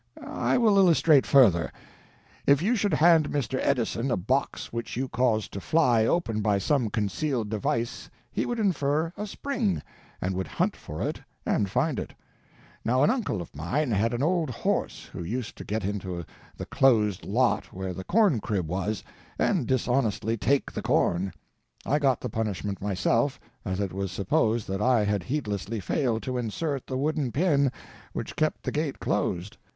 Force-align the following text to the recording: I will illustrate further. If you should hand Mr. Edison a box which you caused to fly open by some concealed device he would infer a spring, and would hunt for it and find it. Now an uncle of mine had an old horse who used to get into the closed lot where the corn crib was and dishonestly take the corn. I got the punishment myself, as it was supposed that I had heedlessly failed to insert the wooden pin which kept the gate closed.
I 0.25 0.57
will 0.57 0.79
illustrate 0.79 1.27
further. 1.27 1.71
If 2.47 2.59
you 2.59 2.75
should 2.75 2.95
hand 2.95 3.29
Mr. 3.29 3.59
Edison 3.61 4.09
a 4.09 4.17
box 4.17 4.73
which 4.73 4.97
you 4.97 5.07
caused 5.07 5.53
to 5.53 5.61
fly 5.61 6.07
open 6.07 6.41
by 6.41 6.57
some 6.57 6.89
concealed 6.89 7.51
device 7.51 8.09
he 8.31 8.47
would 8.47 8.57
infer 8.57 9.13
a 9.15 9.27
spring, 9.27 9.83
and 10.19 10.33
would 10.33 10.47
hunt 10.47 10.75
for 10.75 11.03
it 11.07 11.21
and 11.45 11.69
find 11.69 11.99
it. 11.99 12.15
Now 12.83 13.03
an 13.03 13.11
uncle 13.11 13.43
of 13.43 13.55
mine 13.55 13.91
had 13.91 14.11
an 14.15 14.23
old 14.23 14.49
horse 14.49 15.03
who 15.05 15.21
used 15.23 15.55
to 15.59 15.63
get 15.63 15.85
into 15.85 16.25
the 16.57 16.65
closed 16.65 17.23
lot 17.23 17.71
where 17.71 17.93
the 17.93 18.03
corn 18.03 18.39
crib 18.39 18.67
was 18.67 19.03
and 19.37 19.67
dishonestly 19.67 20.35
take 20.35 20.71
the 20.71 20.81
corn. 20.81 21.31
I 21.85 21.99
got 21.99 22.21
the 22.21 22.27
punishment 22.29 22.81
myself, 22.81 23.39
as 23.63 23.79
it 23.79 23.93
was 23.93 24.11
supposed 24.11 24.67
that 24.67 24.81
I 24.81 25.03
had 25.05 25.21
heedlessly 25.21 25.79
failed 25.79 26.23
to 26.23 26.39
insert 26.39 26.87
the 26.87 26.97
wooden 26.97 27.31
pin 27.31 27.71
which 28.13 28.35
kept 28.35 28.63
the 28.63 28.71
gate 28.71 28.99
closed. 28.99 29.57